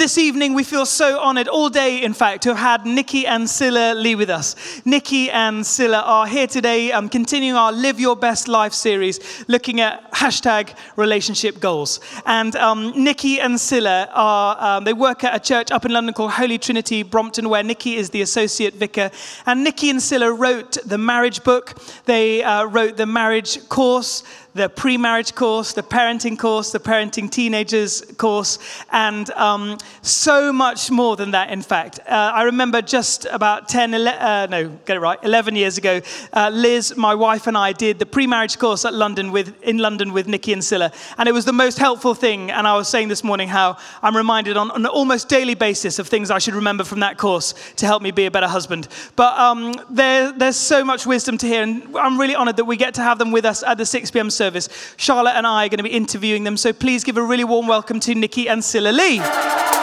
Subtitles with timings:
[0.00, 3.48] this evening, we feel so honored, all day, in fact, to have had Nicky and
[3.48, 4.56] Sila Lee with us.
[4.86, 9.78] Nicky and Sila are here today, um, continuing our Live Your Best Life series, looking
[9.82, 12.00] at hashtag relationship goals.
[12.24, 16.14] And um, Nicky and Sila are, um, they work at a church up in London
[16.14, 19.10] called Holy Trinity, Brompton, where Nicky is the associate vicar.
[19.44, 21.76] And Nicky and Sila wrote the marriage book,
[22.06, 24.22] they uh, wrote the marriage course
[24.54, 28.58] the pre marriage course, the parenting course, the parenting teenagers course,
[28.90, 32.00] and um, so much more than that, in fact.
[32.00, 36.00] Uh, I remember just about 10, 11, uh, no, get it right, 11 years ago,
[36.32, 39.78] uh, Liz, my wife, and I did the pre marriage course at London with, in
[39.78, 40.92] London with Nicky and Sila.
[41.18, 42.50] And it was the most helpful thing.
[42.50, 45.98] And I was saying this morning how I'm reminded on, on an almost daily basis
[45.98, 48.88] of things I should remember from that course to help me be a better husband.
[49.16, 51.62] But um, there, there's so much wisdom to hear.
[51.62, 54.10] And I'm really honored that we get to have them with us at the 6
[54.10, 54.94] p.m service.
[54.96, 57.66] Charlotte and I are going to be interviewing them, so please give a really warm
[57.66, 59.79] welcome to Nicky and Sila Lee.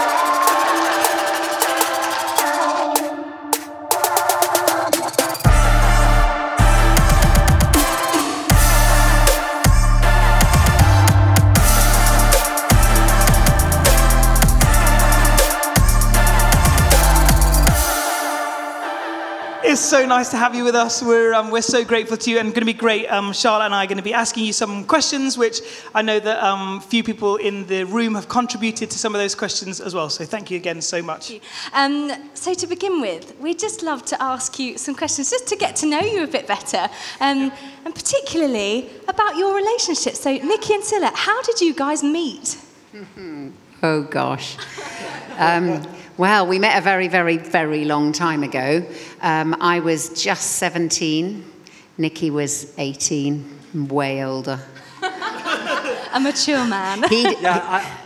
[19.78, 21.03] It's so nice to have you with us.
[21.03, 23.06] We're, um, we're so grateful to you and going to be great.
[23.09, 25.61] Um, Charlotte and I are going to be asking you some questions, which
[25.94, 29.36] I know that um, few people in the room have contributed to some of those
[29.36, 30.09] questions as well.
[30.09, 31.31] So thank you again so much.
[31.73, 35.56] Um, so to begin with, we'd just love to ask you some questions just to
[35.56, 36.89] get to know you a bit better,
[37.22, 37.52] um,
[37.86, 40.16] and particularly about your relationship.
[40.16, 42.58] So Nicky and Sila, how did you guys meet?
[43.84, 44.58] Oh gosh.
[46.17, 48.83] Well, we met a very, very, very long time ago.
[49.21, 51.45] Um, I was just 17.
[51.99, 54.59] Nicky was 18, way older.
[56.13, 57.03] A mature man.
[57.11, 57.61] yeah,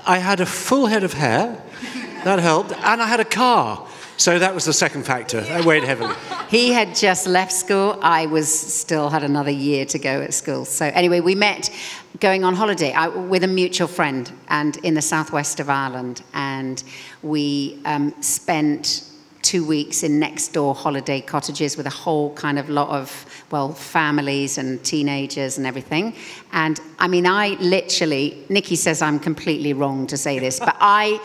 [0.05, 1.63] I, I had a full head of hair.
[2.25, 2.73] That helped.
[2.73, 3.87] And I had a car.
[4.17, 5.41] So that was the second factor.
[5.41, 6.13] That weighed heavily.
[6.49, 7.97] He had just left school.
[8.01, 10.66] I was still had another year to go at school.
[10.66, 11.69] So anyway, we met
[12.19, 16.83] going on holiday I, with a mutual friend and in the southwest of Ireland, and
[17.23, 19.05] we um, spent
[19.41, 23.73] two weeks in next door holiday cottages with a whole kind of lot of well
[23.73, 26.13] families and teenagers and everything
[26.51, 31.19] and i mean i literally nicky says i'm completely wrong to say this but i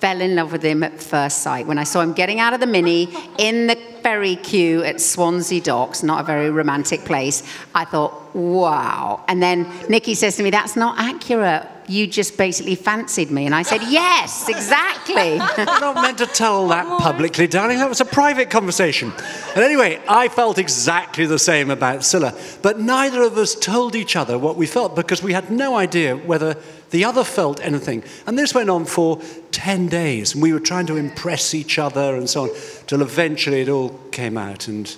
[0.00, 2.60] fell in love with him at first sight when I saw him getting out of
[2.60, 3.08] the Mini
[3.38, 7.42] in the ferry queue at Swansea Docks, not a very romantic place.
[7.74, 9.24] I thought, wow.
[9.26, 11.66] And then Nicky says to me, That's not accurate.
[11.88, 13.46] You just basically fancied me.
[13.46, 15.40] And I said, Yes, exactly.
[15.40, 17.78] I'm not meant to tell that publicly, darling.
[17.78, 19.12] That was a private conversation.
[19.54, 22.32] And anyway, I felt exactly the same about Sila.
[22.62, 26.16] But neither of us told each other what we felt because we had no idea
[26.16, 26.56] whether
[26.90, 28.04] the other felt anything.
[28.26, 29.20] And this went on for
[29.52, 30.34] 10 days.
[30.34, 32.50] And we were trying to impress each other and so on,
[32.86, 34.68] till eventually it all came out.
[34.68, 34.94] And,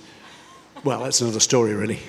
[0.84, 2.00] well, that's another story, really.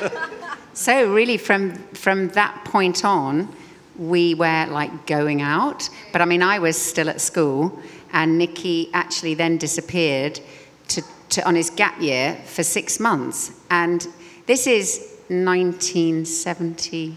[0.72, 3.54] so, really, from, from that point on,
[3.98, 5.88] we were like going out.
[6.12, 7.78] But I mean, I was still at school,
[8.12, 10.40] and Nicky actually then disappeared
[10.88, 13.50] to, to, on his gap year for six months.
[13.70, 14.06] And
[14.46, 17.16] this is 1970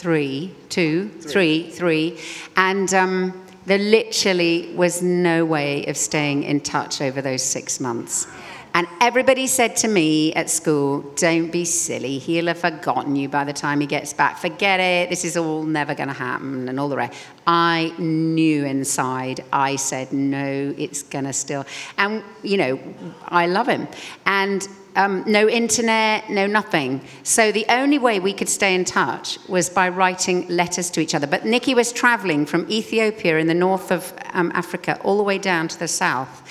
[0.00, 2.18] three, two, three, three.
[2.56, 8.26] And um, there literally was no way of staying in touch over those six months.
[8.72, 12.18] And everybody said to me at school, Don't be silly.
[12.18, 14.38] He'll have forgotten you by the time he gets back.
[14.38, 15.10] Forget it.
[15.10, 17.18] This is all never going to happen, and all the rest.
[17.46, 19.44] I knew inside.
[19.52, 21.66] I said, No, it's going to still.
[21.98, 22.80] And, you know,
[23.26, 23.88] I love him.
[24.24, 24.66] And
[24.96, 27.00] um, no internet, no nothing.
[27.22, 31.14] So the only way we could stay in touch was by writing letters to each
[31.14, 31.26] other.
[31.26, 35.38] But Nicky was traveling from Ethiopia in the north of um, Africa all the way
[35.38, 36.42] down to the south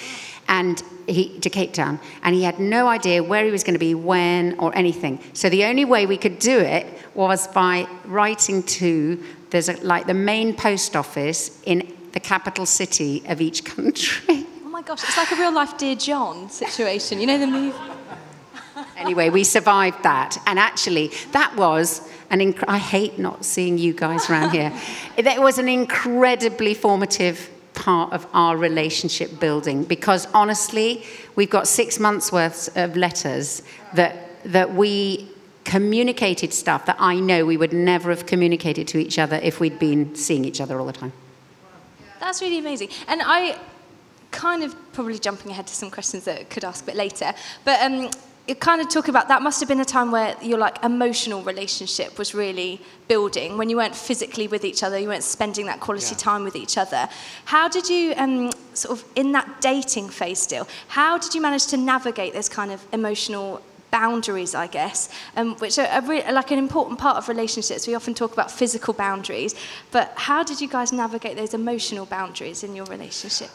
[0.50, 2.00] and he, to Cape Town.
[2.24, 5.20] And he had no idea where he was going to be, when, or anything.
[5.34, 10.08] So the only way we could do it was by writing to, there's a, like
[10.08, 14.46] the main post office in the capital city of each country.
[14.66, 17.22] Oh my gosh, it's like a real life Dear John situation.
[17.22, 17.78] You know the movie?
[18.97, 20.38] anyway, we survived that.
[20.47, 24.73] And actually, that was an inc- I hate not seeing you guys around here.
[25.16, 31.03] It was an incredibly formative part of our relationship building because honestly,
[31.35, 35.29] we've got six months worth of letters that, that we
[35.64, 39.79] communicated stuff that I know we would never have communicated to each other if we'd
[39.79, 41.14] been seeing each other all the time.
[42.20, 42.90] That's really amazing.
[43.08, 43.58] And I
[44.32, 47.34] kind of probably jumping ahead to some questions that I could ask a bit later,
[47.64, 48.09] but um,
[48.55, 52.17] kind of talk about that must have been a time where your like emotional relationship
[52.17, 56.13] was really building when you weren't physically with each other, you weren't spending that quality
[56.16, 56.17] Yeah.
[56.17, 57.09] time with each other.
[57.46, 60.67] How did you um, sort of in that dating phase still?
[60.87, 63.61] How did you manage to navigate this kind of emotional
[63.91, 67.88] boundaries, I guess, um, which are, are re- like an important part of relationships.
[67.88, 69.56] We often talk about physical boundaries,
[69.91, 73.50] but how did you guys navigate those emotional boundaries in your relationship?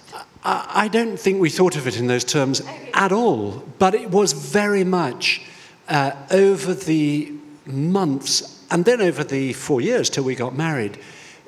[0.44, 4.10] I I don't think we thought of it in those terms at all, but it
[4.10, 5.40] was very much
[5.88, 7.32] uh, over the
[7.66, 10.98] months and then over the four years till we got married,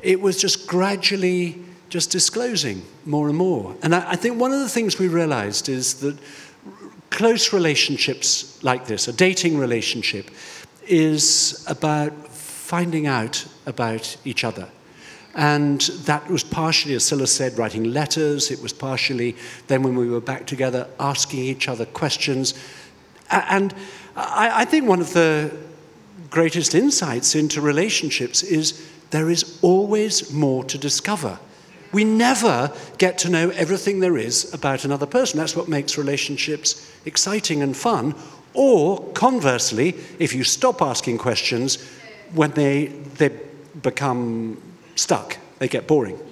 [0.02, 1.58] it was just gradually
[1.88, 3.74] just disclosing more and more.
[3.82, 6.18] And I, I think one of the things we realized is that
[7.10, 10.30] close relationships like this, a dating relationship,
[10.86, 14.68] is about finding out about each other.
[15.34, 18.50] And that was partially, as Sila said, writing letters.
[18.50, 19.36] It was partially,
[19.66, 22.54] then when we were back together, asking each other questions.
[23.30, 23.74] And
[24.16, 25.54] I, I think one of the
[26.30, 31.38] greatest insights into relationships is there is always more to discover.
[31.96, 35.38] We never get to know everything there is about another person.
[35.38, 38.14] That's what makes relationships exciting and fun.
[38.52, 41.82] Or conversely, if you stop asking questions,
[42.34, 43.30] when they, they
[43.82, 44.60] become
[44.94, 46.18] stuck, they get boring.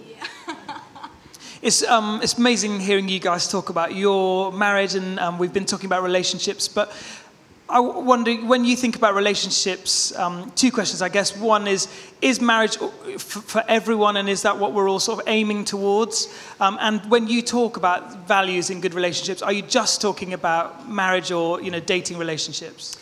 [1.63, 5.65] It's, um, it's amazing hearing you guys talk about your marriage, and um, we've been
[5.65, 6.69] talking about relationships.
[6.69, 6.93] But
[7.67, 11.35] I wonder, when you think about relationships, um, two questions, I guess.
[11.35, 11.89] One is,
[12.21, 16.29] is marriage for everyone, and is that what we're all sort of aiming towards?
[16.61, 20.91] Um, and when you talk about values in good relationships, are you just talking about
[20.91, 22.99] marriage or you know, dating relationships?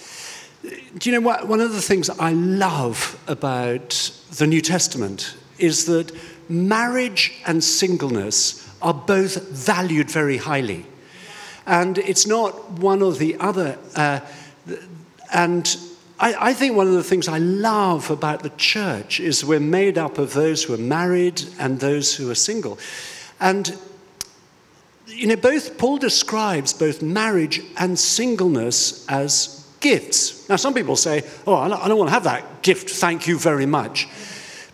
[0.63, 1.49] Do you know what?
[1.49, 3.91] One of the things I love about
[4.37, 6.13] the New Testament is that
[6.49, 10.87] marriage and singleness are both valued very highly.
[11.67, 13.77] And it's not one or the other.
[13.95, 14.21] Uh,
[15.33, 15.77] and
[16.19, 19.99] I, I think one of the things I love about the church is we're made
[19.99, 22.79] up of those who are married and those who are single.
[23.41, 23.77] And
[25.07, 30.49] you know, both Paul describes both marriage and singleness as gifts.
[30.49, 32.89] Now, some people say, "Oh, I don't, I don't want to have that gift.
[32.89, 34.09] Thank you very much."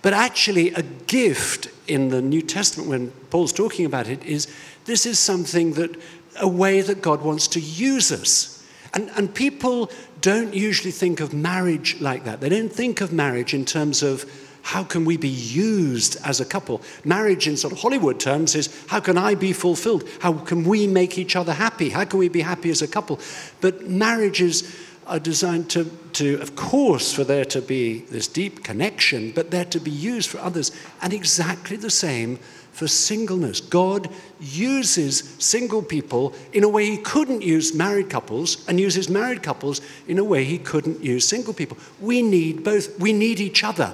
[0.03, 4.47] But actually, a gift in the New Testament, when Paul's talking about it, is
[4.85, 5.97] this is something that
[6.41, 8.58] a way that God wants to use us.
[8.95, 9.91] And, and people
[10.21, 12.41] don't usually think of marriage like that.
[12.41, 14.25] They don't think of marriage in terms of
[14.63, 16.83] how can we be used as a couple?
[17.05, 20.07] Marriage, in sort of Hollywood terms, is how can I be fulfilled?
[20.21, 21.89] How can we make each other happy?
[21.89, 23.19] How can we be happy as a couple?
[23.61, 24.77] But marriages
[25.07, 29.65] are designed to, to, of course, for there to be this deep connection, but they're
[29.65, 30.71] to be used for others.
[31.01, 32.39] And exactly the same
[32.79, 33.61] for singleness.
[33.61, 34.09] God
[34.41, 39.81] uses single people in a way he couldn't use married couples, and uses married couples
[40.07, 41.77] in a way he couldn't use single people.
[42.01, 43.93] We need both, we need each other.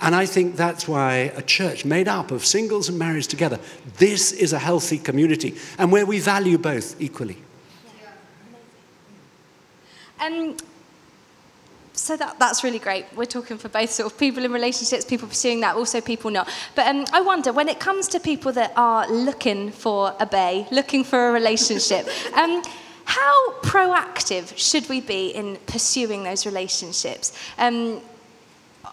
[0.00, 3.60] And I think that's why a church made up of singles and marrieds together,
[3.98, 7.36] this is a healthy community, and where we value both equally.
[10.18, 10.56] Um,
[11.94, 13.06] so that, that's really great.
[13.14, 16.48] We're talking for both sort of people in relationships, people pursuing that, also people not.
[16.74, 20.66] But um, I wonder, when it comes to people that are looking for a bay,
[20.70, 22.62] looking for a relationship, um,
[23.04, 27.36] how proactive should we be in pursuing those relationships?
[27.58, 28.00] Um,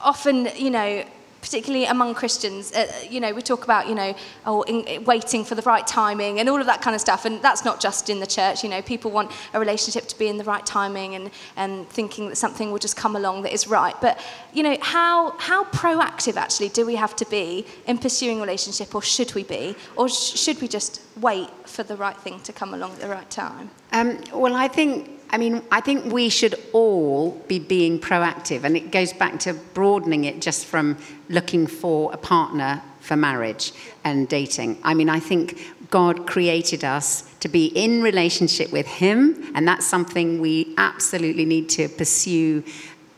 [0.02, 1.06] often, you know,
[1.42, 4.14] particularly among Christians, uh, you know, we talk about, you know,
[4.46, 7.26] oh, in, waiting for the right timing and all of that kind of stuff.
[7.26, 8.64] And that's not just in the church.
[8.64, 12.30] You know, people want a relationship to be in the right timing and, and thinking
[12.30, 13.96] that something will just come along that is right.
[14.02, 14.20] But,
[14.54, 19.02] you know, how, how proactive actually do we have to be in pursuing relationship or
[19.02, 19.76] should we be?
[19.96, 23.10] Or sh- should we just wait for the right thing to come along at the
[23.10, 23.70] right time?
[23.92, 28.76] Um, well, I think, I mean, I think we should all be being proactive, and
[28.76, 30.98] it goes back to broadening it just from
[31.30, 33.72] looking for a partner for marriage
[34.04, 34.80] and dating.
[34.84, 35.60] I mean, I think
[35.92, 41.70] God created us to be in relationship with Him, and that's something we absolutely need
[41.70, 42.64] to pursue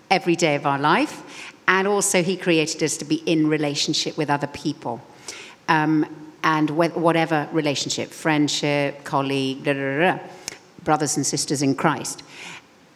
[0.10, 1.24] every day of our life.
[1.68, 5.02] And also, He created us to be in relationship with other people.
[5.70, 6.06] Um,
[6.44, 9.64] and whatever relationship, friendship, colleague,
[10.84, 12.24] brothers and sisters in Christ.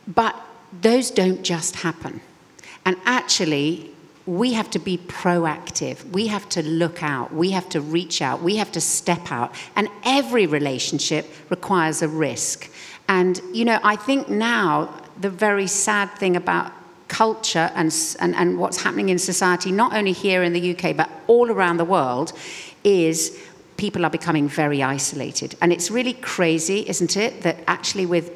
[0.08, 0.36] But
[0.82, 2.22] those don't just happen.
[2.86, 3.92] And actually,
[4.26, 6.04] we have to be proactive.
[6.12, 7.34] We have to look out.
[7.34, 8.42] We have to reach out.
[8.42, 9.54] We have to step out.
[9.76, 12.72] And every relationship requires a risk.
[13.08, 16.72] And, you know, I think now the very sad thing about
[17.08, 21.10] culture and, and, and what's happening in society, not only here in the UK, but
[21.28, 22.34] all around the world,
[22.84, 23.40] is
[23.78, 25.56] people are becoming very isolated.
[25.62, 28.32] And it's really crazy, isn't it, that actually with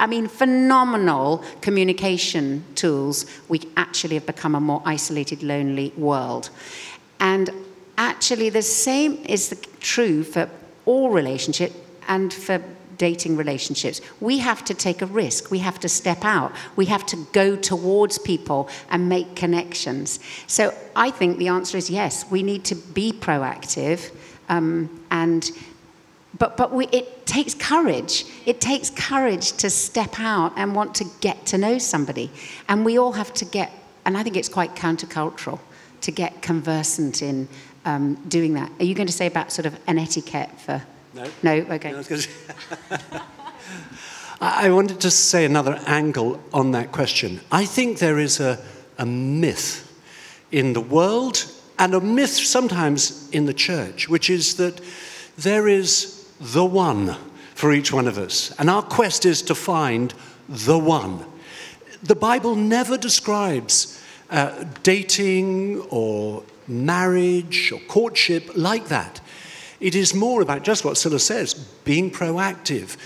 [0.00, 6.48] I mean, phenomenal communication tools, we actually have become a more isolated, lonely world.
[7.20, 7.50] And
[7.98, 10.48] actually, the same is the, true for
[10.86, 11.76] all relationships
[12.08, 12.62] and for
[12.96, 14.00] dating relationships.
[14.20, 15.50] We have to take a risk.
[15.50, 16.52] We have to step out.
[16.76, 20.18] We have to go towards people and make connections.
[20.46, 22.30] So I think the answer is yes.
[22.30, 24.10] We need to be proactive
[24.50, 25.50] um, and
[26.38, 28.24] but, but we, it takes courage.
[28.46, 32.30] It takes courage to step out and want to get to know somebody.
[32.68, 33.72] And we all have to get,
[34.04, 35.58] and I think it's quite countercultural
[36.02, 37.48] to get conversant in
[37.84, 38.70] um, doing that.
[38.78, 40.82] Are you going to say about sort of an etiquette for?
[41.14, 41.24] No.
[41.42, 41.52] No?
[41.52, 41.92] Okay.
[41.92, 42.02] No,
[44.40, 47.40] I wanted to say another angle on that question.
[47.50, 48.58] I think there is a,
[48.98, 49.86] a myth
[50.52, 51.44] in the world
[51.80, 54.80] and a myth sometimes in the church, which is that
[55.38, 57.16] there is the one
[57.54, 58.54] for each one of us.
[58.58, 60.12] And our quest is to find
[60.48, 61.24] the one.
[62.02, 69.20] The Bible never describes uh, dating or marriage or courtship like that.
[69.80, 72.98] It is more about just what Sila says being proactive,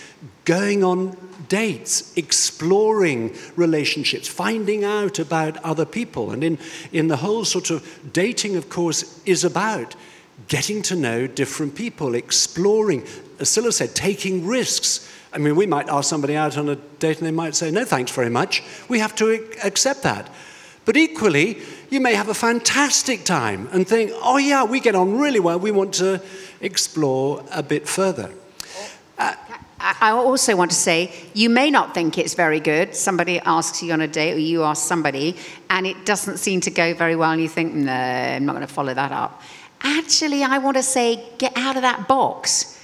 [0.45, 1.17] going on
[1.49, 6.31] dates, exploring relationships, finding out about other people.
[6.31, 6.59] And in,
[6.93, 9.95] in the whole sort of dating, of course, is about
[10.49, 13.05] getting to know different people, exploring,
[13.39, 15.11] as Sila said, taking risks.
[15.33, 17.85] I mean, we might ask somebody out on a date and they might say, no,
[17.85, 18.63] thanks very much.
[18.89, 19.33] We have to
[19.63, 20.31] accept that.
[20.85, 25.19] But equally, you may have a fantastic time and think, oh, yeah, we get on
[25.19, 25.59] really well.
[25.59, 26.21] We want to
[26.61, 28.31] explore a bit further.
[29.85, 32.95] I also want to say, you may not think it's very good.
[32.95, 35.37] Somebody asks you on a date, or you ask somebody,
[35.69, 38.67] and it doesn't seem to go very well, and you think, no, I'm not going
[38.67, 39.43] to follow that up.
[39.83, 42.75] Actually, I want to say, get out of that box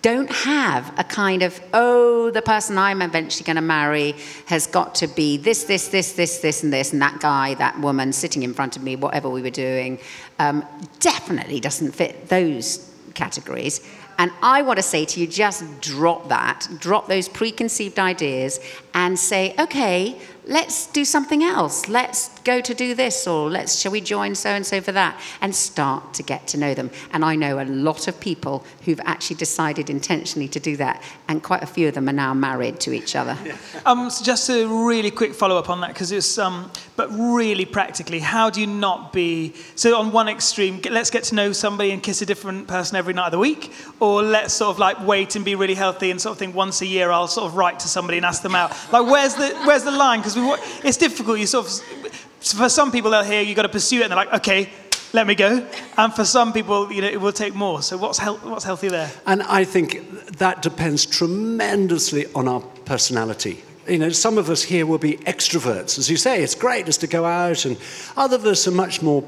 [0.00, 4.14] don't have a kind of, oh, the person I'm eventually going to marry
[4.46, 7.78] has got to be this, this, this, this, this, and this, and that guy, that
[7.80, 9.98] woman sitting in front of me, whatever we were doing,
[10.38, 10.64] um,
[11.00, 13.80] definitely doesn't fit those categories.
[14.18, 18.58] And I want to say to you, just drop that, drop those preconceived ideas,
[18.92, 21.88] and say, okay, let's do something else.
[21.88, 25.20] Let's go to do this, or let's, shall we join so and so for that?
[25.42, 26.90] And start to get to know them.
[27.12, 31.42] And I know a lot of people who've actually decided intentionally to do that, and
[31.42, 33.36] quite a few of them are now married to each other.
[33.86, 37.64] Um, so just a really quick follow up on that, because it's, um, but really
[37.64, 41.90] practically, how do you not be, so on one extreme, let's get to know somebody
[41.92, 44.98] and kiss a different person every night of the week, or let's sort of like
[45.06, 47.56] wait and be really healthy and sort of think once a year I'll sort of
[47.56, 48.70] write to somebody and ask them out.
[48.92, 50.20] Like, where's the, where's the line?
[50.20, 50.36] Because
[50.84, 51.38] it's difficult.
[51.38, 54.16] You sort of, for some people they'll hear you've got to pursue it and they're
[54.16, 54.68] like, okay,
[55.12, 55.66] let me go.
[55.96, 57.82] And for some people, you know, it will take more.
[57.82, 59.10] So what's, what's healthy there?
[59.26, 63.62] And I think that depends tremendously on our personality.
[63.88, 65.98] You know, some of us here will be extroverts.
[65.98, 67.78] As you say, it's great just to go out, and
[68.18, 69.22] other of us are much more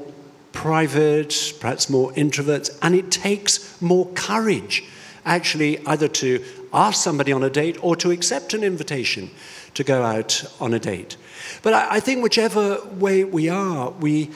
[0.51, 4.83] private, perhaps more introverts, and it takes more courage
[5.25, 9.29] actually either to ask somebody on a date or to accept an invitation
[9.73, 11.17] to go out on a date.
[11.61, 14.29] But I, I think whichever way we are, we,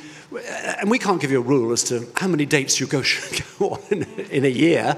[0.80, 3.04] and we can't give you a rule as to how many dates you go,
[3.60, 4.98] go on in, in a year.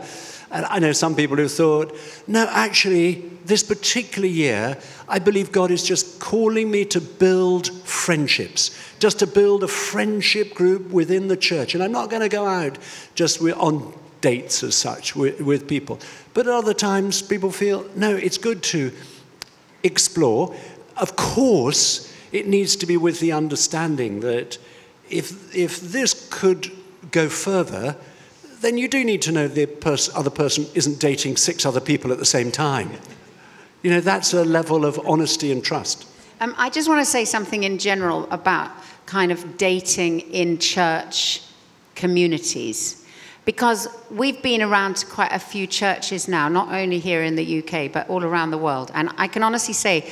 [0.50, 1.94] And I know some people who thought,
[2.26, 4.78] no, actually, this particular year,
[5.10, 10.54] I believe God is just calling me to build friendships, just to build a friendship
[10.54, 11.76] group within the church.
[11.76, 12.78] And I'm not going to go out
[13.14, 16.00] just on dates as such with, with people.
[16.34, 18.92] But at other times, people feel, no, it's good to
[19.84, 20.56] explore.
[20.98, 24.58] Of course, it needs to be with the understanding that
[25.10, 26.72] if, if this could
[27.12, 27.96] go further,
[28.62, 32.12] then you do need to know the pers- other person isn't dating six other people
[32.12, 32.92] at the same time.
[33.84, 36.08] You know, that's a level of honesty and trust.
[36.40, 38.72] Um, I just want to say something in general about
[39.06, 41.42] kind of dating in church
[41.96, 42.97] communities.
[43.48, 47.90] Because we've been around quite a few churches now, not only here in the UK,
[47.90, 48.92] but all around the world.
[48.94, 50.12] And I can honestly say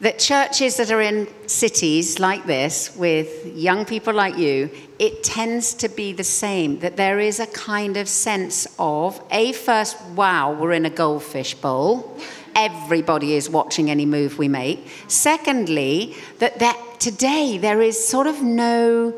[0.00, 5.72] that churches that are in cities like this, with young people like you, it tends
[5.76, 6.78] to be the same.
[6.80, 11.54] That there is a kind of sense of, a first, wow, we're in a goldfish
[11.54, 12.18] bowl.
[12.54, 14.86] Everybody is watching any move we make.
[15.08, 19.14] Secondly, that, that today there is sort of no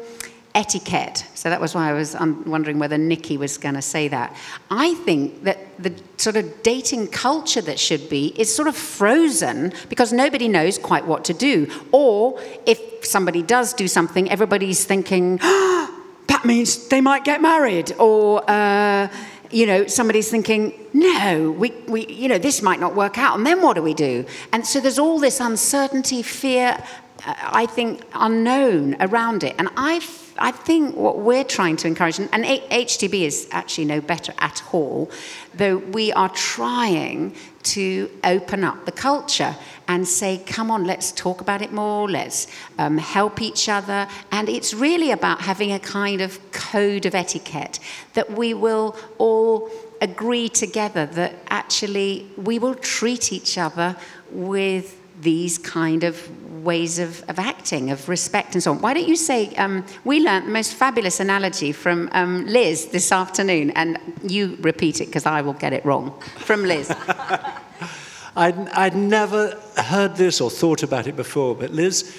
[0.54, 1.25] etiquette.
[1.35, 4.37] So that was why I was wondering whether Nicky was going to say that.
[4.71, 9.73] I think that the sort of dating culture that should be is sort of frozen
[9.88, 11.71] because nobody knows quite what to do.
[11.92, 17.92] Or if somebody does do something, everybody's thinking, oh, that means they might get married.
[17.99, 19.09] Or, uh,
[19.50, 23.45] you know, somebody's thinking, no, we, we, you know, this might not work out, and
[23.45, 24.25] then what do we do?
[24.52, 26.83] And so there's all this uncertainty, fear,
[27.26, 29.57] uh, I think, unknown around it.
[29.59, 29.99] And I,
[30.40, 35.11] I think what we're trying to encourage, and, HTB is actually no better at all,
[35.54, 39.54] though we are trying to open up the culture
[39.87, 42.47] and say, come on, let's talk about it more, let's
[42.78, 44.09] um, help each other.
[44.32, 47.78] And it's really about having a kind of code of etiquette
[48.14, 49.70] that we will all
[50.00, 53.97] agree together that actually we will treat each other
[54.30, 56.28] with these kind of
[56.64, 58.80] ways of, of acting, of respect and so on.
[58.80, 63.12] Why don't you say, um, we learnt the most fabulous analogy from um, Liz this
[63.12, 66.18] afternoon, and you repeat it because I will get it wrong.
[66.38, 66.90] From Liz.
[68.36, 72.16] I'd, I'd never heard this or thought about it before, but Liz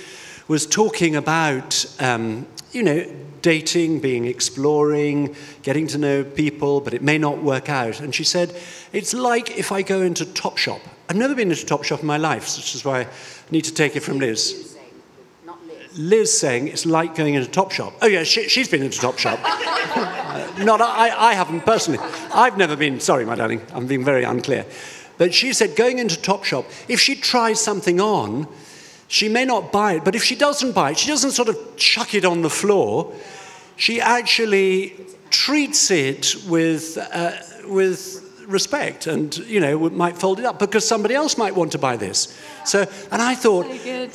[0.48, 3.06] was talking about, um, you know,
[3.42, 8.00] dating, being exploring, getting to know people, but it may not work out.
[8.00, 8.56] And she said,
[8.92, 10.82] it's like if I go into Topshop.
[11.12, 13.08] I've never been into Topshop in my life, which is why I
[13.52, 14.78] need to take it from Liz.
[15.98, 17.96] Liz saying it's like going into a Topshop.
[18.02, 19.38] Oh, yeah, she, has been into Topshop.
[19.44, 22.00] uh, not, I, I haven't personally.
[22.34, 24.66] I've never been, sorry, my darling, I'm being very unclear.
[25.18, 28.48] But she said going into Topshop, if she tries something on,
[29.10, 31.76] she may not buy it, but if she doesn't buy it, she doesn't sort of
[31.76, 33.14] chuck it on the floor.
[33.76, 34.96] She actually
[35.30, 37.34] treats it with, uh,
[37.68, 41.78] with respect and, you know, might fold it up because somebody else might want to
[41.78, 42.38] buy this.
[42.66, 42.82] So,
[43.12, 43.66] and I thought,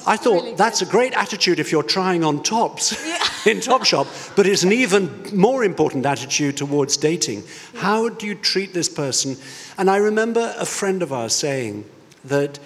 [0.07, 0.89] I thought really that's good.
[0.89, 3.15] a great attitude if you're trying on tops yeah.
[3.51, 7.43] in Topshop, but it's an even more important attitude towards dating.
[7.75, 7.81] Yeah.
[7.81, 9.37] How do you treat this person?
[9.79, 11.85] And I remember a friend of ours saying
[12.25, 12.59] that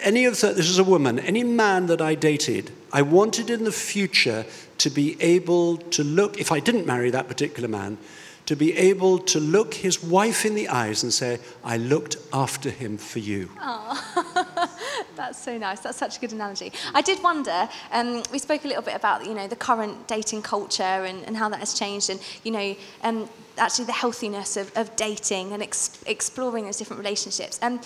[0.00, 3.64] any of the, this is a woman, any man that I dated, I wanted in
[3.64, 4.44] the future
[4.78, 7.98] to be able to look, if I didn't marry that particular man,
[8.46, 12.70] to be able to look his wife in the eyes and say, I looked after
[12.70, 13.50] him for you.
[15.16, 15.80] That's so nice.
[15.80, 16.72] That's such a good analogy.
[16.94, 20.42] I did wonder, um, we spoke a little bit about, you know, the current dating
[20.42, 24.70] culture and, and how that has changed and, you know, um, actually the healthiness of,
[24.76, 27.58] of dating and ex- exploring those different relationships.
[27.62, 27.80] Um,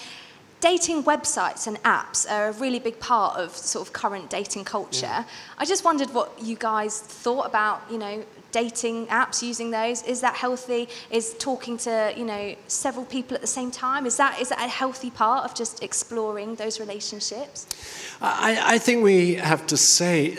[0.61, 5.07] dating websites and apps are a really big part of sort of current dating culture.
[5.07, 5.25] Yeah.
[5.59, 10.03] I just wondered what you guys thought about, you know, dating apps, using those.
[10.03, 10.89] Is that healthy?
[11.11, 14.07] Is talking to, you know, several people at the same time?
[14.07, 17.67] Is that, is that a healthy part of just exploring those relationships?
[18.21, 20.37] I, I think we have to say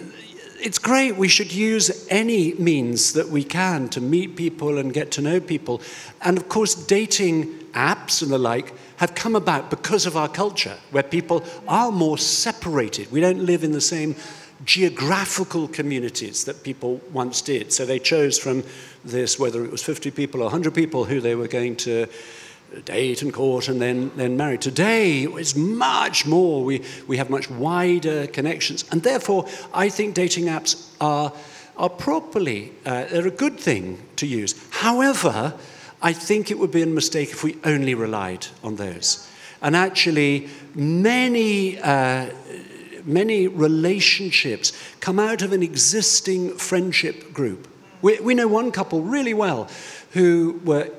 [0.60, 1.16] it's great.
[1.16, 5.40] We should use any means that we can to meet people and get to know
[5.40, 5.82] people.
[6.22, 10.78] And of course, dating apps and the like have come about because of our culture,
[10.92, 13.12] where people are more separated.
[13.12, 14.16] We don't live in the same
[14.66, 17.74] geographical communities that people once did.
[17.74, 18.64] So they chose from
[19.04, 22.08] this, whether it was 50 people or 100 people, who they were going to
[22.86, 24.58] date and court and then, then marry.
[24.58, 26.64] Today, it's much more.
[26.64, 28.86] We, we have much wider connections.
[28.92, 31.34] And therefore, I think dating apps are,
[31.78, 34.56] are properly, uh, they're a good thing to use.
[34.70, 35.54] However,
[36.02, 39.28] I think it would be a mistake if we only relied on those.
[39.62, 42.32] And actually, many, uh,
[43.06, 47.68] many relationships come out of an existing friendship group.
[48.02, 49.70] We, we know one couple really well
[50.12, 50.90] who were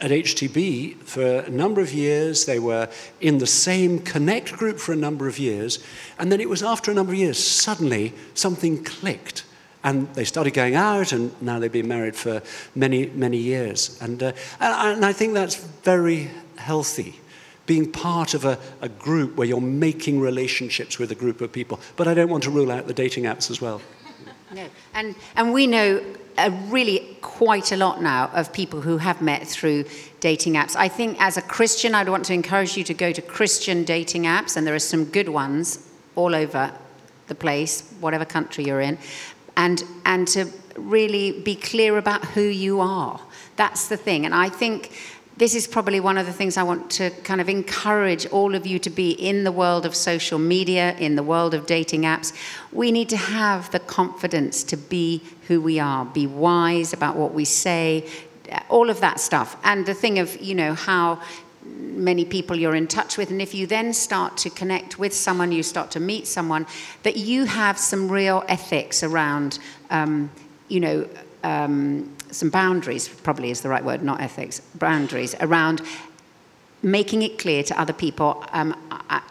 [0.00, 2.44] at HTB for a number of years.
[2.44, 2.88] They were
[3.20, 5.78] in the same Connect group for a number of years.
[6.18, 9.44] And then it was after a number of years, suddenly something clicked.
[9.84, 12.40] And they started going out, and now they've been married for
[12.74, 14.00] many, many years.
[14.00, 17.18] And, uh, and I think that's very healthy,
[17.66, 21.80] being part of a, a group where you're making relationships with a group of people.
[21.96, 23.80] But I don't want to rule out the dating apps as well.
[24.54, 26.04] No, and, and we know
[26.36, 29.86] uh, really quite a lot now of people who have met through
[30.20, 30.76] dating apps.
[30.76, 34.24] I think as a Christian, I'd want to encourage you to go to Christian dating
[34.24, 36.70] apps, and there are some good ones all over
[37.28, 38.98] the place, whatever country you're in
[39.56, 43.20] and, and to really be clear about who you are.
[43.56, 44.24] That's the thing.
[44.24, 44.92] And I think
[45.36, 48.66] this is probably one of the things I want to kind of encourage all of
[48.66, 52.32] you to be in the world of social media, in the world of dating apps.
[52.70, 57.32] We need to have the confidence to be who we are, be wise about what
[57.32, 58.08] we say,
[58.68, 59.56] all of that stuff.
[59.64, 61.20] And the thing of, you know, how
[61.64, 63.30] many people you're in touch with.
[63.30, 66.66] And if you then start to connect with someone, you start to meet someone,
[67.02, 69.58] that you have some real ethics around,
[69.90, 70.30] um,
[70.68, 71.08] you know,
[71.44, 75.82] um, some boundaries, probably is the right word, not ethics, boundaries around
[76.82, 78.74] making it clear to other people, um,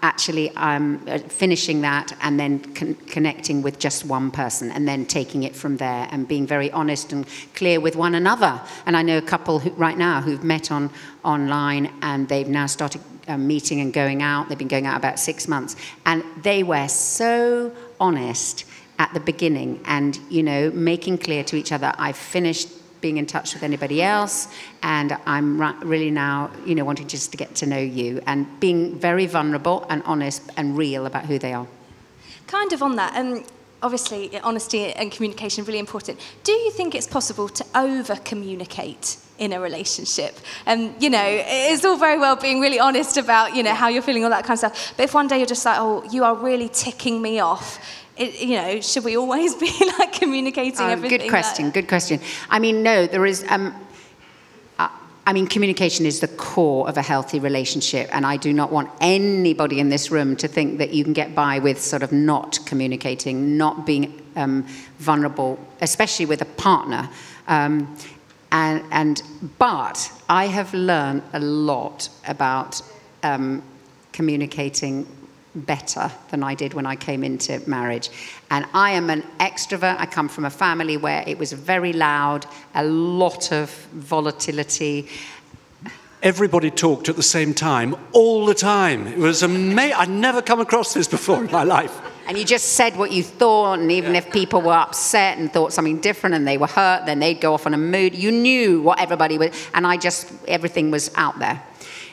[0.02, 5.44] actually um, finishing that and then con- connecting with just one person and then taking
[5.44, 8.62] it from there and being very honest and clear with one another.
[8.86, 10.90] And I know a couple who, right now who've met on
[11.24, 14.50] online and they've now started uh, meeting and going out.
[14.50, 18.66] They've been going out about six months, and they were so honest
[18.98, 22.70] at the beginning and you know making clear to each other i've finished
[23.02, 24.48] being in touch with anybody else,
[24.84, 28.98] and I'm really now, you know, wanting just to get to know you and being
[29.00, 31.68] very vulnerable and honest and real about who they are.
[32.48, 33.44] Kind of on that, um,
[33.82, 36.20] obviously, honesty and communication really important.
[36.44, 39.18] Do you think it's possible to over communicate?
[39.42, 40.38] in a relationship.
[40.68, 43.88] And, um, you know, it's all very well being really honest about, you know, how
[43.88, 44.94] you're feeling, all that kind of stuff.
[44.96, 47.80] But if one day you're just like, oh, you are really ticking me off,
[48.22, 51.20] it, you know, should we always be like communicating oh, everything?
[51.20, 51.66] Good question.
[51.66, 52.20] Like good question.
[52.50, 53.44] I mean, no, there is.
[53.50, 53.76] Um,
[54.80, 54.90] uh,
[55.26, 58.90] I mean, communication is the core of a healthy relationship, and I do not want
[59.02, 62.60] anybody in this room to think that you can get by with sort of not
[62.66, 64.64] communicating, not being um,
[65.00, 67.10] vulnerable, especially with a partner.
[67.48, 67.96] Um,
[68.52, 69.24] and, and,
[69.58, 72.82] but I have learned a lot about
[73.24, 73.64] um,
[74.12, 75.08] communicating
[75.56, 78.10] better than I did when I came into marriage.
[78.50, 80.00] And I am an extrovert.
[80.00, 85.08] I come from a family where it was very loud, a lot of volatility.
[86.24, 89.08] Everybody talked at the same time, all the time.
[89.08, 89.96] It was amazing.
[89.98, 92.00] I'd never come across this before in my life.
[92.28, 94.20] And you just said what you thought, and even yeah.
[94.20, 97.54] if people were upset and thought something different and they were hurt, then they'd go
[97.56, 98.14] off on a mood.
[98.14, 101.62] You knew what everybody was, and I just, everything was out there.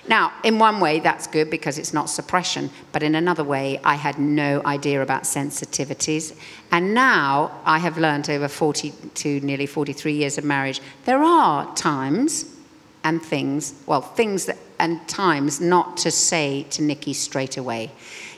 [0.08, 3.94] Now, in one way, that's good because it's not suppression, but in another way, I
[3.94, 6.34] had no idea about sensitivities.
[6.72, 12.56] And now I have learned over 42, nearly 43 years of marriage, there are times
[13.04, 17.90] and things, well, things that, and times not to say to Nicky straight away.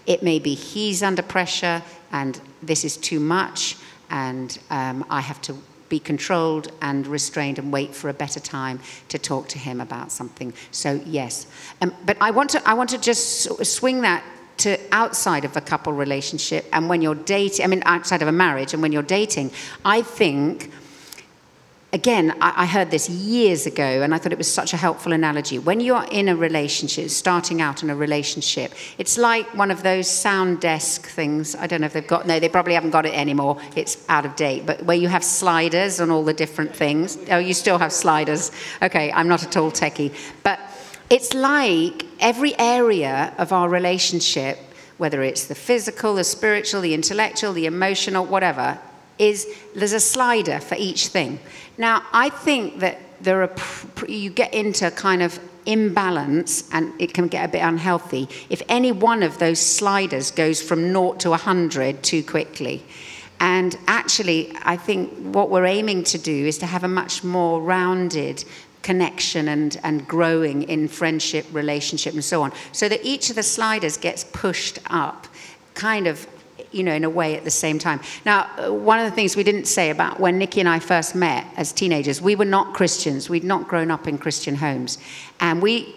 [0.07, 3.77] It may be he's under pressure and this is too much,
[4.11, 5.57] and um, I have to
[5.91, 10.11] be controlled and restrained and wait for a better time to talk to him about
[10.11, 10.55] something.
[10.71, 11.47] So, yes.
[11.83, 14.25] Um, but I want, to, I want to just swing that
[14.59, 18.33] to outside of a couple relationship and when you're dating, I mean, outside of a
[18.33, 19.51] marriage and when you're dating,
[19.85, 20.71] I think
[21.93, 25.13] again, I, I, heard this years ago, and I thought it was such a helpful
[25.13, 25.59] analogy.
[25.59, 30.09] When you're in a relationship, starting out in a relationship, it's like one of those
[30.09, 31.55] sound desk things.
[31.57, 33.61] I don't know if they've got, no, they probably haven't got it anymore.
[33.77, 34.67] It's out of date.
[34.67, 37.19] But where you have sliders on all the different things.
[37.31, 38.53] Oh, you still have sliders.
[38.83, 40.15] Okay, I'm not at all techie.
[40.43, 40.61] But
[41.09, 44.59] it's like every area of our relationship,
[44.99, 48.79] whether it's the physical, the spiritual, the intellectual, the emotional, whatever,
[49.21, 51.39] is there's a slider for each thing.
[51.77, 53.55] Now, I think that there are
[54.09, 58.91] you get into kind of imbalance and it can get a bit unhealthy if any
[58.91, 62.83] one of those sliders goes from naught to 100 too quickly.
[63.41, 67.61] And actually, I think what we're aiming to do is to have a much more
[67.61, 68.45] rounded
[68.83, 72.53] connection and, and growing in friendship, relationship, and so on.
[72.73, 75.27] So that each of the sliders gets pushed up
[75.75, 76.27] kind of
[76.73, 78.01] you know, in a way at the same time.
[78.25, 81.15] Now, uh, one of the things we didn't say about when Nicky and I first
[81.15, 83.29] met as teenagers, we were not Christians.
[83.29, 84.99] We'd not grown up in Christian homes.
[85.41, 85.95] And we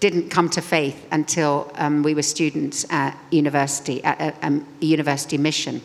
[0.00, 4.84] didn't come to faith until um, we were students at university, at a, um, a
[4.84, 5.80] university mission.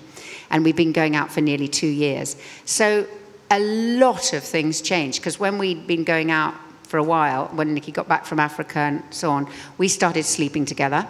[0.49, 2.35] And we've been going out for nearly two years.
[2.65, 3.05] So
[3.51, 7.73] a lot of things changed because when we'd been going out for a while, when
[7.73, 9.47] Nicky got back from Africa and so on,
[9.77, 11.07] we started sleeping together.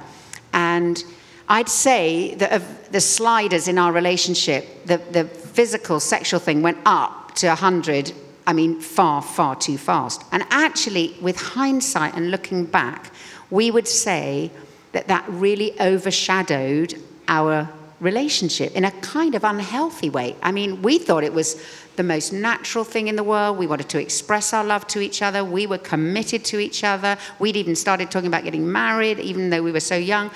[0.54, 1.04] And
[1.50, 6.78] I'd say that of the sliders in our relationship, the, the physical, sexual thing went
[6.86, 8.12] up to 100,
[8.46, 10.24] I mean, far, far too fast.
[10.32, 13.14] And actually, with hindsight and looking back,
[13.50, 14.52] we would say
[14.92, 20.36] that that really overshadowed our relationship in a kind of unhealthy way.
[20.42, 21.62] I mean, we thought it was
[21.96, 23.58] the most natural thing in the world.
[23.58, 25.44] We wanted to express our love to each other.
[25.44, 27.18] We were committed to each other.
[27.40, 30.30] We'd even started talking about getting married, even though we were so young.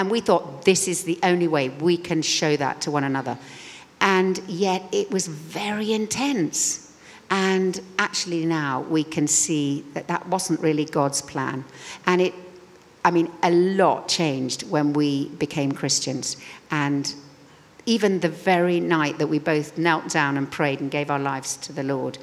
[0.00, 3.36] And we thought this is the only way we can show that to one another.
[4.00, 6.96] And yet it was very intense.
[7.28, 11.66] And actually, now we can see that that wasn't really God's plan.
[12.06, 12.32] And it,
[13.04, 16.38] I mean, a lot changed when we became Christians.
[16.70, 17.14] And
[17.84, 21.58] even the very night that we both knelt down and prayed and gave our lives
[21.58, 22.16] to the Lord,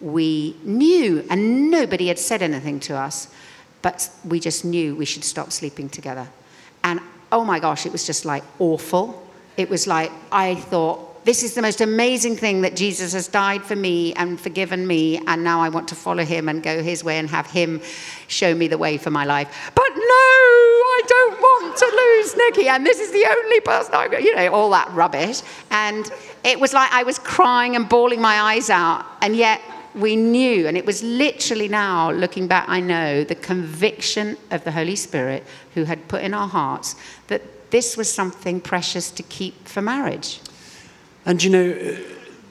[0.00, 3.26] we knew, and nobody had said anything to us,
[3.82, 6.28] but we just knew we should stop sleeping together.
[6.84, 7.00] And
[7.34, 9.20] oh my gosh, it was just like awful.
[9.56, 13.62] It was like, I thought, this is the most amazing thing that Jesus has died
[13.64, 17.02] for me and forgiven me, and now I want to follow him and go his
[17.02, 17.80] way and have him
[18.28, 19.48] show me the way for my life.
[19.74, 20.02] But no,
[20.98, 24.36] I don't want to lose Nicky, and this is the only person I've got, you
[24.36, 25.42] know, all that rubbish.
[25.70, 26.08] And
[26.44, 29.60] it was like I was crying and bawling my eyes out, and yet
[29.94, 34.72] we knew, and it was literally now, looking back, I know the conviction of the
[34.72, 36.96] Holy Spirit who had put in our hearts
[37.28, 40.40] that this was something precious to keep for marriage.
[41.26, 41.98] And you know,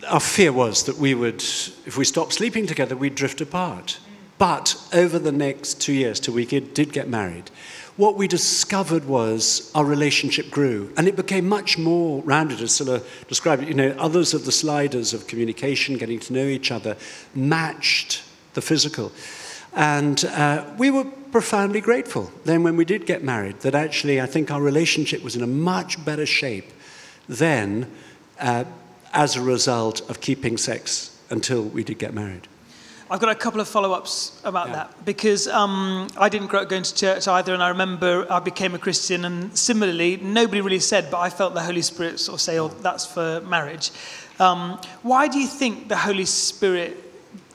[0.07, 1.41] our fear was that we would,
[1.85, 3.99] if we stopped sleeping together, we'd drift apart.
[4.37, 7.51] But over the next two years we did get married,
[7.95, 13.01] what we discovered was our relationship grew and it became much more rounded, as Sila
[13.27, 13.67] described it.
[13.67, 16.97] You know, others of the sliders of communication, getting to know each other,
[17.35, 19.11] matched the physical.
[19.75, 24.27] And uh, we were profoundly grateful then when we did get married that actually I
[24.27, 26.71] think our relationship was in a much better shape
[27.27, 27.89] then
[28.39, 28.65] uh,
[29.13, 32.47] as a result of keeping sex until we did get married.
[33.13, 34.75] I've got a couple of follow-ups about Yeah.
[34.75, 38.39] that because um, I didn't grow up going to church either, and I remember I
[38.39, 42.37] became a Christian, and similarly, nobody really said, but I felt the Holy Spirit sort
[42.37, 43.91] of say, "Oh, that's for marriage."
[44.39, 46.97] Um, why do you think the Holy Spirit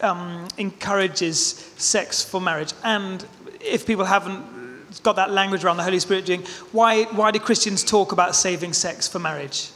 [0.00, 1.36] um, encourages
[1.76, 2.72] sex for marriage?
[2.84, 3.26] And
[3.60, 7.82] if people haven't got that language around the Holy Spirit doing, why why do Christians
[7.82, 9.70] talk about saving sex for marriage?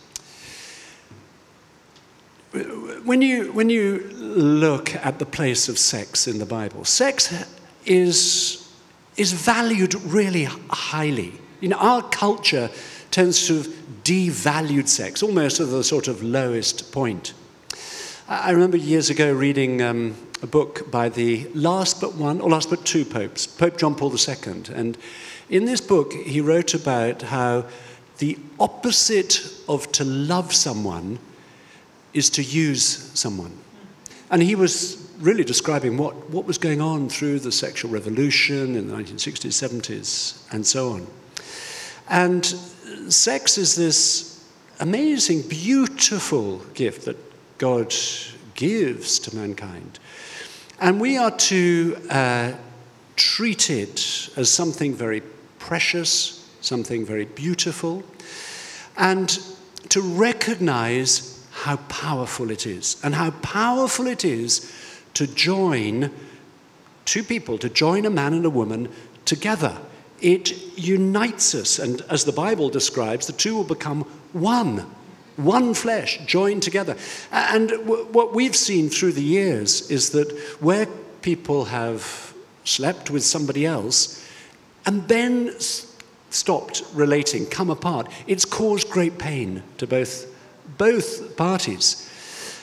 [2.53, 7.33] When you, when you look at the place of sex in the Bible, sex
[7.87, 8.71] is,
[9.17, 11.33] is valued really highly.
[11.61, 12.69] You know, our culture
[13.11, 13.67] tends to have
[14.05, 17.33] devalued sex, almost to the sort of lowest point.
[18.29, 22.69] I remember years ago reading um, a book by the last but one, or last
[22.69, 24.65] but two popes, Pope John Paul II.
[24.75, 24.99] And
[25.49, 27.65] in this book, he wrote about how
[28.19, 31.19] the opposite of to love someone
[32.14, 33.53] is to use someone.
[34.31, 38.88] And he was really describing what, what was going on through the sexual revolution in
[38.88, 41.07] the 1960s, 70s, and so on.
[42.09, 42.44] And
[43.09, 44.44] sex is this
[44.81, 47.16] amazing, beautiful gift that
[47.59, 47.94] God
[48.55, 50.01] gives to mankind.
[50.81, 52.53] And we are to uh,
[53.16, 55.22] treat it as something very
[55.61, 58.03] precious, something very beautiful,
[58.96, 59.38] and
[59.90, 61.32] to recognize
[61.62, 64.72] how powerful it is, and how powerful it is
[65.14, 66.11] to join
[67.05, 68.88] two people, to join a man and a woman
[69.25, 69.79] together.
[70.20, 74.87] It unites us, and as the Bible describes, the two will become one,
[75.37, 76.96] one flesh, joined together.
[77.31, 80.87] And w- what we've seen through the years is that where
[81.20, 84.25] people have slept with somebody else
[84.85, 85.87] and then s-
[86.31, 90.27] stopped relating, come apart, it's caused great pain to both,
[90.83, 92.11] both parties.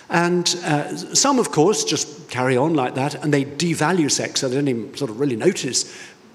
[0.09, 4.49] And uh, some, of course, just carry on like that and they devalue sex so
[4.49, 5.79] they don't even sort of really notice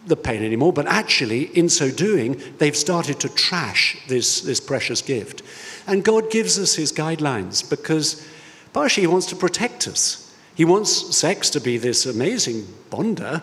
[0.06, 0.72] the pain anymore.
[0.72, 5.42] But actually, in so doing, they've started to trash this, this precious gift.
[5.86, 8.26] And God gives us his guidelines because
[8.72, 10.34] partially he wants to protect us.
[10.54, 13.42] He wants sex to be this amazing bonder,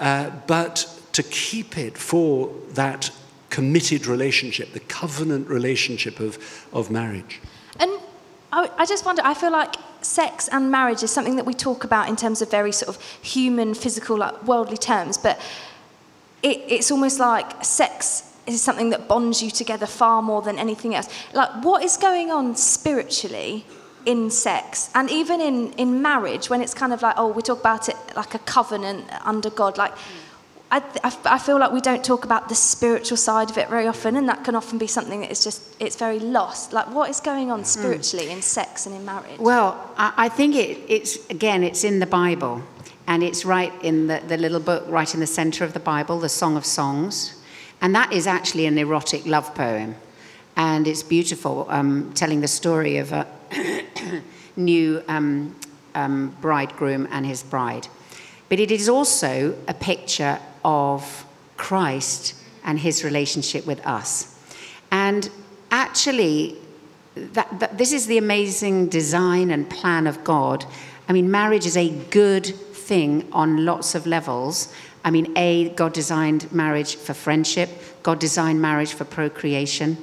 [0.00, 3.10] uh, but to keep it for that
[3.50, 6.38] committed relationship, the covenant relationship of,
[6.72, 7.40] of marriage.
[7.78, 7.90] And
[8.52, 11.84] I, I just wonder, I feel like sex and marriage is something that we talk
[11.84, 15.40] about in terms of very sort of human, physical, like worldly terms, but
[16.42, 20.94] it, it's almost like sex is something that bonds you together far more than anything
[20.94, 21.08] else.
[21.34, 23.66] Like, what is going on spiritually
[24.06, 27.60] in sex and even in, in marriage when it's kind of like, oh, we talk
[27.60, 29.76] about it like a covenant under God?
[29.76, 29.98] Like, I,
[30.70, 30.82] I,
[31.24, 34.28] I feel like we don't talk about the spiritual side of it very often, and
[34.28, 36.74] that can often be something that is just, it's very lost.
[36.74, 39.38] Like, what is going on spiritually in sex and in marriage?
[39.38, 42.62] Well, I, I think it, it's, again, it's in the Bible.
[43.06, 46.20] And it's right in the, the little book, right in the center of the Bible,
[46.20, 47.40] the Song of Songs.
[47.80, 49.94] And that is actually an erotic love poem.
[50.56, 53.26] And it's beautiful, um, telling the story of a
[54.56, 55.56] new um,
[55.94, 57.88] um, bridegroom and his bride.
[58.50, 61.24] But it is also a picture of
[61.56, 64.38] Christ and his relationship with us.
[64.90, 65.28] And
[65.70, 66.56] actually,
[67.14, 70.64] that, that, this is the amazing design and plan of God.
[71.08, 74.72] I mean, marriage is a good thing on lots of levels.
[75.04, 77.70] I mean, A, God designed marriage for friendship,
[78.02, 79.96] God designed marriage for procreation,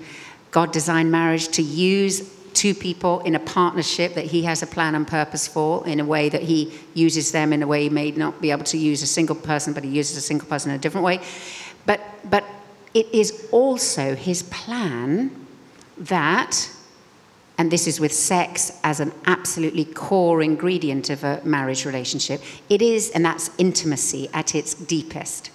[0.52, 4.96] God designed marriage to use two people in a partnership that He has a plan
[4.96, 8.12] and purpose for, in a way that He uses them in a way He may
[8.12, 10.78] not be able to use a single person, but He uses a single person in
[10.78, 11.20] a different way.
[11.86, 12.44] But, but
[12.94, 15.46] it is also His plan
[15.98, 16.72] that
[17.58, 22.42] and this is with sex as an absolutely core ingredient of a marriage relationship.
[22.70, 25.52] It is, and that's intimacy at its deepest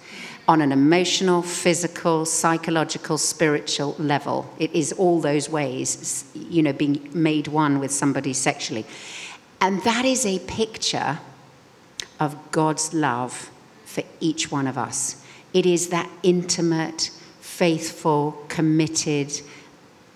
[0.47, 4.51] on an emotional, physical, psychological, spiritual level.
[4.59, 8.85] It is all those ways, you know, being made one with somebody sexually.
[9.59, 11.19] And that is a picture
[12.19, 13.51] of God's love
[13.85, 15.23] for each one of us.
[15.53, 19.41] It is that intimate, faithful, committed,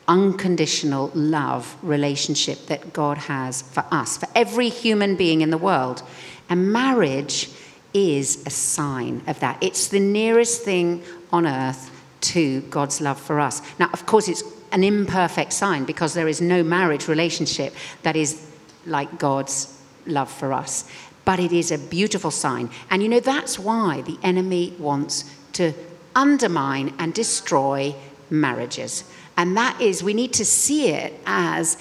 [0.08, 6.04] unconditional love relationship that God has for us, for every human being in the world.
[6.50, 7.50] And marriage
[7.96, 9.58] is a sign of that.
[9.62, 11.90] It's the nearest thing on earth
[12.22, 13.62] to God's love for us.
[13.80, 18.52] Now, of course, it's an imperfect sign because there is no marriage relationship that is
[18.86, 20.90] like God's love for us.
[21.24, 22.70] But it is a beautiful sign.
[22.90, 25.74] And you know, that's why the enemy wants to
[26.16, 27.96] undermine and destroy
[28.30, 29.06] marriages.
[29.38, 31.78] And that is, we need to see it as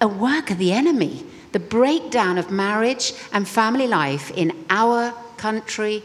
[0.00, 1.24] a work of the enemy.
[1.52, 6.02] The breakdown of marriage and family life in our country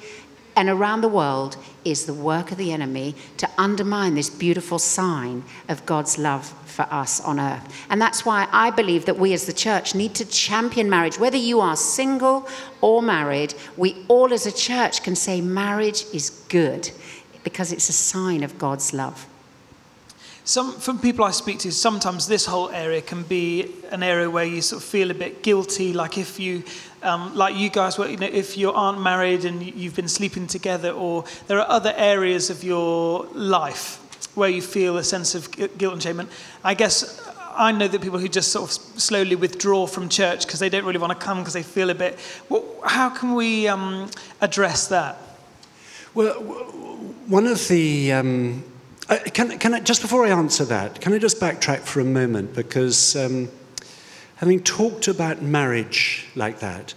[0.57, 5.41] and around the world is the work of the enemy to undermine this beautiful sign
[5.69, 7.65] of God's love for us on earth.
[7.89, 11.17] And that's why I believe that we as the church need to champion marriage.
[11.17, 12.49] Whether you are single
[12.81, 16.91] or married, we all as a church can say marriage is good
[17.45, 19.25] because it's a sign of God's love.
[20.43, 24.45] Some, from people I speak to, sometimes this whole area can be an area where
[24.45, 25.93] you sort of feel a bit guilty.
[25.93, 26.63] Like if you,
[27.03, 30.47] um, like you guys were, you know, if you aren't married and you've been sleeping
[30.47, 33.97] together, or there are other areas of your life
[34.35, 36.19] where you feel a sense of guilt and shame.
[36.19, 36.29] And
[36.63, 37.21] I guess
[37.55, 40.85] I know that people who just sort of slowly withdraw from church because they don't
[40.85, 42.17] really want to come because they feel a bit.
[42.47, 44.09] Well, how can we um,
[44.41, 45.17] address that?
[46.13, 46.33] Well,
[47.27, 48.63] one of the um
[49.09, 52.05] uh, can, can I, just before I answer that, can I just backtrack for a
[52.05, 52.53] moment?
[52.53, 53.49] Because um,
[54.39, 56.93] having talked about marriage like that,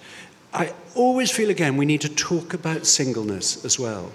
[0.55, 4.13] I always feel again we need to talk about singleness as well.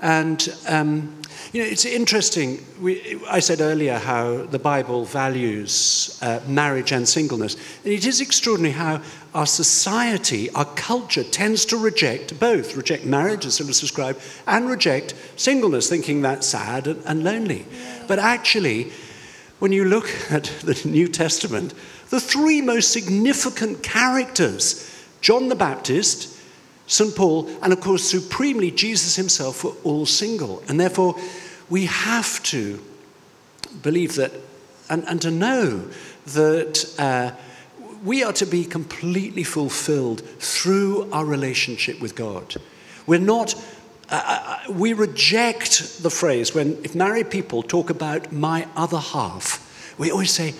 [0.00, 1.20] And um,
[1.52, 2.64] you know, it's interesting.
[2.80, 7.54] We, I said earlier how the Bible values uh, marriage and singleness.
[7.84, 9.02] And it is extraordinary how
[9.34, 14.70] our society, our culture, tends to reject both reject marriage, as it was described, and
[14.70, 17.66] reject singleness, thinking that's sad and, and lonely.
[18.06, 18.92] But actually,
[19.58, 21.74] when you look at the New Testament,
[22.10, 24.84] the three most significant characters
[25.20, 26.38] John the Baptist,
[26.86, 27.14] St.
[27.14, 30.62] Paul, and of course, supremely, Jesus himself were all single.
[30.68, 31.16] And therefore,
[31.68, 32.80] we have to
[33.82, 34.32] believe that
[34.88, 35.90] and, and to know
[36.26, 37.32] that uh,
[38.04, 42.54] we are to be completely fulfilled through our relationship with God.
[43.06, 43.54] We're not.
[44.10, 44.22] Uh,
[44.68, 49.68] uh we reject the phrase when if married people talk about my other half
[49.98, 50.54] we always say,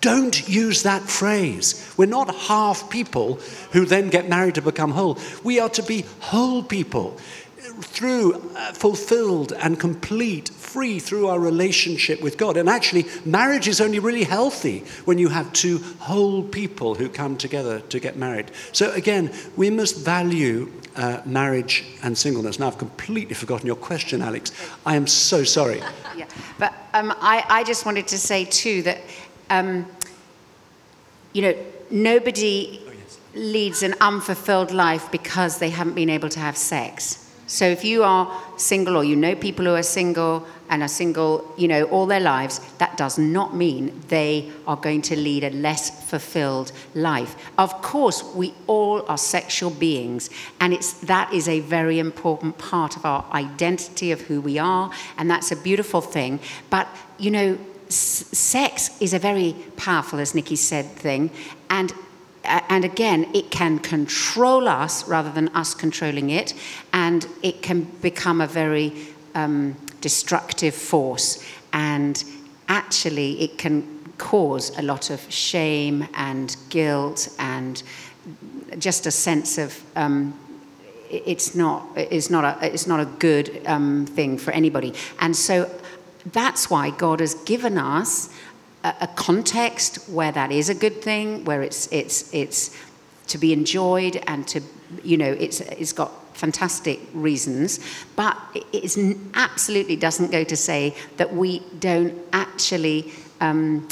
[0.00, 1.92] don't use that phrase.
[1.96, 3.34] We're not half people
[3.72, 5.18] who then get married to become whole.
[5.44, 7.18] We are to be whole people
[7.82, 12.56] through uh, fulfilled and complete, free through our relationship with God.
[12.56, 17.36] And actually, marriage is only really healthy when you have two whole people who come
[17.36, 18.50] together to get married.
[18.72, 22.58] So, again, we must value uh, marriage and singleness.
[22.58, 24.52] Now, I've completely forgotten your question, Alex.
[24.84, 25.80] I am so sorry.
[26.16, 26.26] yeah,
[26.58, 28.98] but um, I, I, just wanted to say, too, that,
[29.50, 29.86] um,
[31.32, 31.54] you know,
[31.90, 33.18] nobody oh, yes.
[33.34, 37.26] leads an unfulfilled life because they haven't been able to have sex.
[37.50, 41.52] So if you are single or you know people who are single and are single,
[41.58, 45.50] you know, all their lives, that does not mean they are going to lead a
[45.50, 47.34] less fulfilled life.
[47.58, 52.96] Of course, we all are sexual beings, and it's that is a very important part
[52.96, 56.38] of our identity of who we are, and that's a beautiful thing.
[56.70, 56.86] But
[57.18, 57.58] you know,
[57.90, 61.30] sex is a very powerful, as Nicky said, thing,
[61.68, 61.92] and
[62.42, 66.54] and again, it can control us rather than us controlling it,
[66.92, 68.94] and it can become a very
[69.34, 71.44] um, destructive force.
[71.72, 72.22] And
[72.68, 77.82] actually, it can cause a lot of shame and guilt and
[78.78, 80.38] just a sense of um,
[81.10, 84.94] it's not it's not a it's not a good um, thing for anybody.
[85.18, 85.70] And so
[86.26, 88.30] that's why God has given us
[88.84, 92.76] a, context where that is a good thing, where it's, it's, it's
[93.26, 94.62] to be enjoyed and to,
[95.04, 97.80] you know, it's, it's got fantastic reasons,
[98.16, 98.96] but it
[99.34, 103.86] absolutely doesn't go to say that we don't actually um,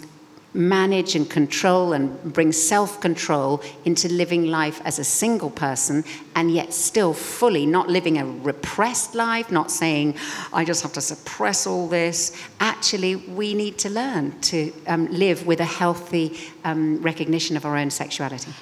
[0.58, 6.04] manage and control and bring self control into living life as a single person
[6.34, 10.14] and yet still fully not living a repressed life, not saying,
[10.52, 12.36] I just have to suppress all this.
[12.60, 17.76] Actually, we need to learn to um, live with a healthy um, recognition of our
[17.76, 18.52] own sexuality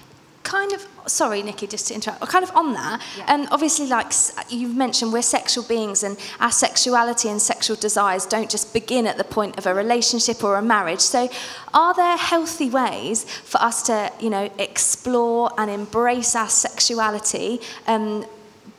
[0.47, 3.49] kind of sorry nicky just to interrupt kind of on that and yeah.
[3.49, 4.13] um, obviously like
[4.49, 9.17] you've mentioned we're sexual beings and our sexuality and sexual desires don't just begin at
[9.19, 11.01] the point of a relationship or a marriage.
[11.01, 11.29] So
[11.75, 18.25] are there healthy ways for us to you know explore and embrace our sexuality um,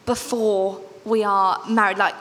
[0.05, 1.97] before we are married?
[1.97, 2.15] Like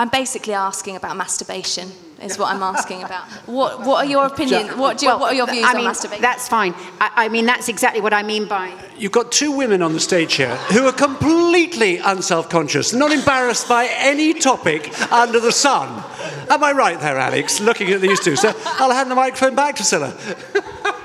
[0.00, 1.90] i'm basically asking about masturbation
[2.22, 3.26] is what I'm asking about.
[3.48, 4.76] What, what are your opinions?
[4.76, 6.22] What, you, well, what are your views I mean, on masturbation?
[6.22, 6.74] That's fine.
[7.00, 8.72] I, I, mean, that's exactly what I mean by.
[8.96, 13.68] You've got two women on the stage here who are completely unself conscious, not embarrassed
[13.68, 16.04] by any topic under the sun.
[16.50, 18.36] Am I right there, Alex, looking at these two?
[18.36, 20.14] So I'll hand the microphone back to Sila.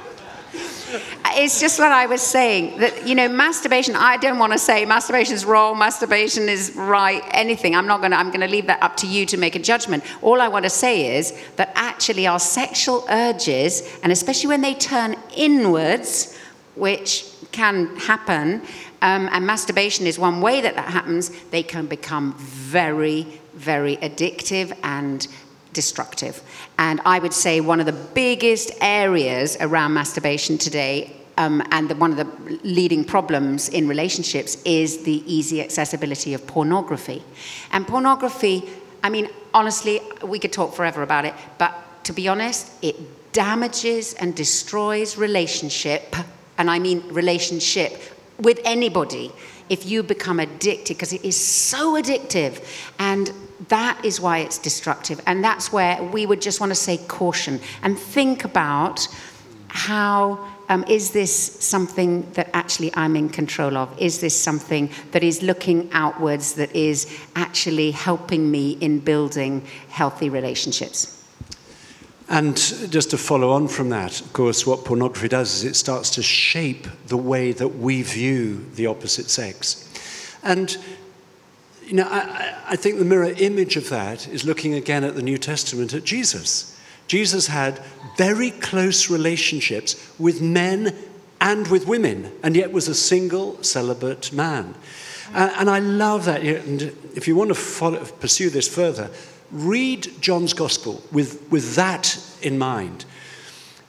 [1.36, 4.86] it's just what I was saying that, you know, masturbation, I don't want to say
[4.86, 7.76] masturbation is wrong, masturbation is right, anything.
[7.76, 9.60] I'm not going to, I'm going to leave that up to you to make a
[9.60, 10.04] judgment.
[10.22, 14.74] All I want to say is that actually our sexual urges, and especially when they
[14.74, 16.38] turn inwards,
[16.76, 18.62] which can happen,
[19.02, 24.78] um, and masturbation is one way that that happens, they can become very, very addictive
[24.84, 25.28] and
[25.74, 26.42] destructive.
[26.78, 31.96] And I would say one of the biggest areas around masturbation today um, and the,
[31.96, 37.24] one of the leading problems in relationships is the easy accessibility of pornography.
[37.72, 38.70] And pornography,
[39.04, 41.74] I mean, honestly, we could talk forever about it, but
[42.06, 42.96] to be honest, it
[43.34, 46.16] damages and destroys relationship,
[46.58, 48.00] and I mean relationship
[48.40, 49.32] with anybody
[49.70, 52.64] if you become addicted, because it is so addictive.
[53.00, 53.32] And
[53.70, 55.22] that is why it's destructive.
[55.26, 59.08] And that's where we would just want to say caution and think about
[59.70, 63.89] how um, is this something that actually I'm in control of?
[63.99, 70.30] Is this something that is looking outwards, that is actually helping me in building healthy
[70.30, 71.24] relationships?
[72.30, 72.55] And
[72.89, 76.24] just to follow on from that, of course, what pornography does is it starts to
[76.24, 79.89] shape the way that we view the opposite sex.
[80.41, 80.76] And,
[81.86, 85.22] you know, I, I think the mirror image of that is looking again at the
[85.22, 86.73] New Testament at Jesus.
[87.14, 87.80] Jesus had
[88.18, 90.95] very close relationships with men
[91.39, 94.74] and with women, and yet was a single celibate man.
[95.32, 96.41] Uh, and I love that.
[96.41, 96.82] And
[97.16, 99.11] if you want to follow, pursue this further,
[99.51, 103.05] read John's Gospel with, with that in mind.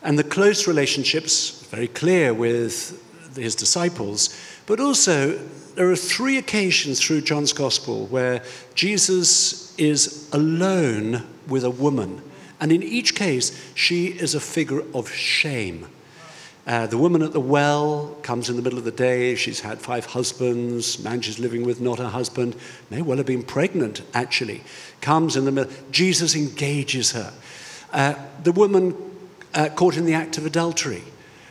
[0.03, 3.01] And the close relationships, very clear with
[3.37, 5.39] his disciples, but also
[5.77, 8.43] there are three occasions through John's Gospel where
[8.75, 12.21] Jesus is alone with a woman
[12.61, 15.87] and in each case, she is a figure of shame.
[16.67, 19.35] Uh, the woman at the well comes in the middle of the day.
[19.35, 20.99] She's had five husbands.
[21.03, 22.57] Man she's living with, not her husband.
[22.91, 24.63] May well have been pregnant, actually.
[25.03, 25.73] Comes in the middle.
[25.91, 27.35] Jesus engages her.
[27.93, 28.95] Uh, the woman
[29.53, 31.03] uh, caught in the act of adultery,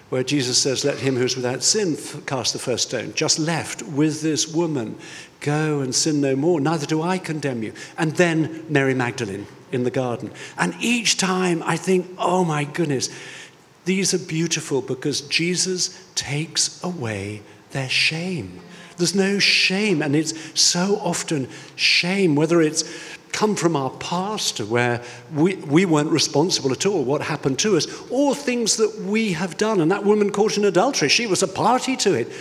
[0.10, 1.95] where Jesus says, Let him who's without sin
[2.26, 4.97] cast the first stone, just left with this woman.
[5.41, 6.60] Go and sin no more.
[6.60, 7.74] Neither do I condemn you.
[7.99, 10.32] And then Mary Magdalene in the garden.
[10.57, 13.09] And each time I think, oh my goodness,
[13.86, 18.61] these are beautiful because Jesus takes away their shame.
[18.97, 22.84] There's no shame, and it's so often shame, whether it's
[23.32, 25.01] come from our past where
[25.34, 29.57] we, we weren't responsible at all, what happened to us, or things that we have
[29.57, 29.82] done.
[29.82, 32.32] And that woman caught in adultery, she was a party to it.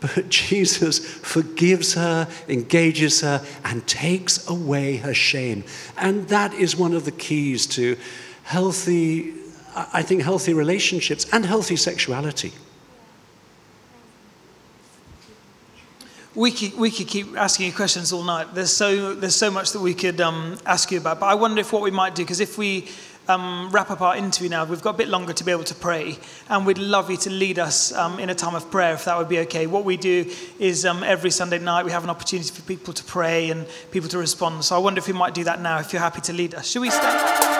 [0.00, 5.64] But Jesus forgives her, engages her, and takes away her shame.
[5.96, 7.96] And that is one of the keys to
[8.44, 9.34] healthy,
[9.74, 12.52] I think, healthy relationships and healthy sexuality.
[16.34, 18.54] We could, we could keep asking you questions all night.
[18.54, 21.18] There's so, there's so much that we could um, ask you about.
[21.18, 22.88] But I wonder if what we might do, because if we
[23.30, 24.64] um, wrap up our interview now.
[24.64, 26.18] We've got a bit longer to be able to pray,
[26.48, 29.16] and we'd love you to lead us um, in a time of prayer if that
[29.16, 29.66] would be okay.
[29.66, 33.04] What we do is um, every Sunday night we have an opportunity for people to
[33.04, 34.64] pray and people to respond.
[34.64, 36.68] So I wonder if we might do that now if you're happy to lead us.
[36.68, 37.59] Should we stand?